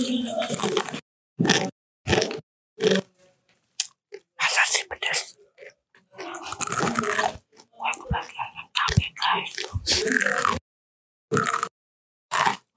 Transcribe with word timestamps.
Masa 0.00 0.16
sih 4.72 4.88
pedas? 4.88 5.36
Wah, 7.76 7.92
kebagian 7.92 8.48
yang 8.56 8.68
capek 8.72 9.12
guys. 9.12 9.52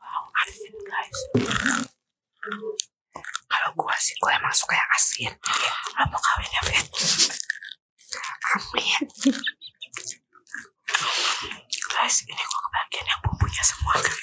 Wow, 0.03 0.23
asin 0.43 0.75
guys. 0.84 1.20
Kalau 3.48 3.70
gua 3.71 3.95
sih, 4.03 4.20
gua 4.20 4.35
emang 4.35 4.51
suka 4.51 4.76
yang 4.76 4.91
asin. 4.91 5.31
apa 5.95 6.12
mau 6.12 6.20
kawin 6.20 6.51
ya, 6.51 6.59
Fit? 6.67 6.91
Amin. 8.51 9.07
Guys, 11.87 12.15
ini 12.27 12.35
gua 12.35 12.59
kebagian 12.67 13.07
yang 13.07 13.23
bumbunya 13.23 13.63
semua 13.63 13.95
guys. 14.03 14.23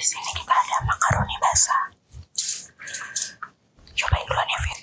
di 0.00 0.06
sini 0.08 0.32
kita 0.32 0.48
ada 0.48 0.80
makaroni 0.88 1.36
basah. 1.44 1.92
Cobain 3.92 4.24
duluan 4.24 4.48
ya 4.48 4.58
Fit. 4.64 4.80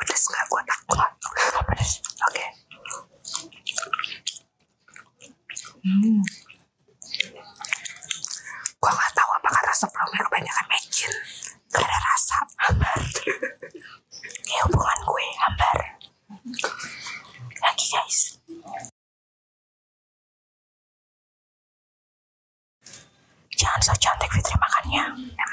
Pedes 0.00 0.22
nggak? 0.24 0.44
Gue 0.48 0.62
takut. 0.64 1.10
Pedes. 1.68 2.00
Oke. 2.24 2.40
Okay. 2.40 2.48
hmm. 5.84 6.13
yeah. 25.16 25.43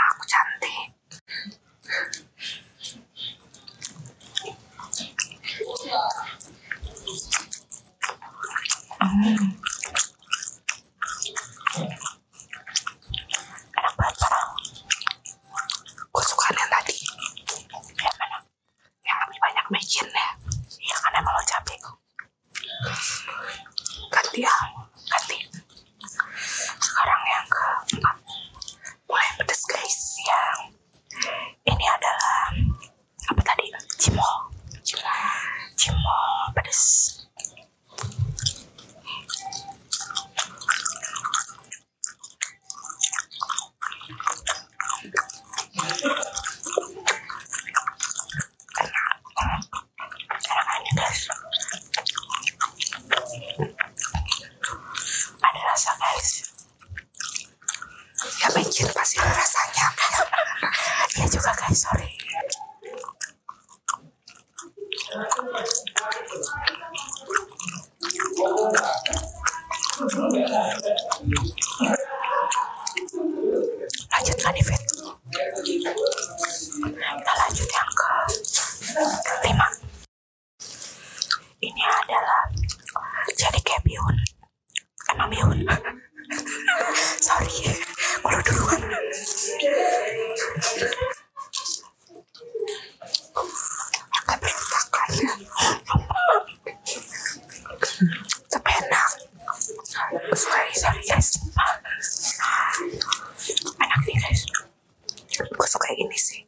hari 105.91 106.07
ini 106.07 106.15
sih. 106.15 106.39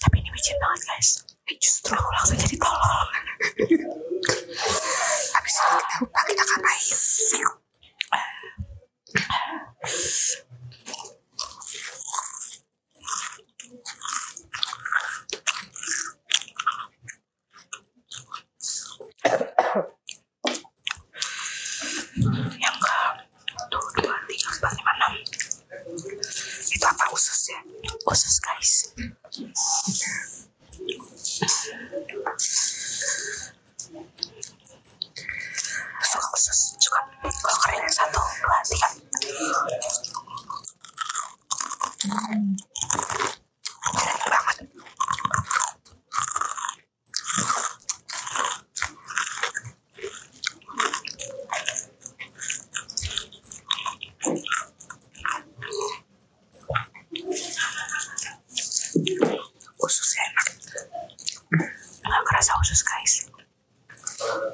Tapi 0.00 0.16
ini 0.24 0.32
micin 0.32 0.56
banget 0.56 0.80
guys. 0.88 1.20
Eh, 1.44 1.56
justru 1.60 1.92
aku 1.92 2.08
langsung 2.08 2.40
jadi 2.40 2.56
tolong. 2.56 3.08
habis 5.36 5.54
itu 5.56 5.76
kita 5.76 5.96
lupa 6.00 6.20
kita 6.24 6.44
katain 6.44 7.59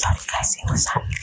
Sorry 0.00 0.24
guys, 0.28 0.50
ingusan. 0.60 1.00
Yang 1.04 1.19